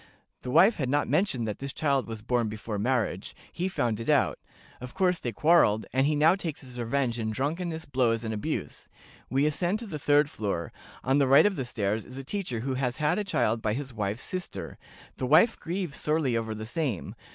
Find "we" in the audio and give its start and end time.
9.29-9.45